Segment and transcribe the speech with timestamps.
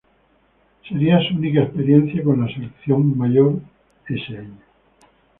[0.89, 3.61] Seria su única experiencia con la selección mayor
[4.09, 4.57] ese año.